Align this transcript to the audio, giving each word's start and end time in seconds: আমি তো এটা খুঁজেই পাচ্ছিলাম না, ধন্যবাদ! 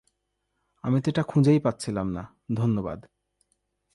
আমি 0.83 0.97
তো 1.01 1.07
এটা 1.09 1.23
খুঁজেই 1.23 1.59
পাচ্ছিলাম 1.59 2.07
না, 2.07 2.23
ধন্যবাদ! 2.55 2.99